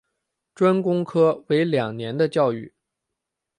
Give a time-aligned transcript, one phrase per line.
[0.55, 2.73] 专攻科为两年的教育。